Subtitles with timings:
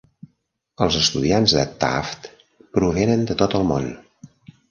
[0.85, 2.25] Els estudiants de Taft
[2.79, 3.87] provenen de tot el món.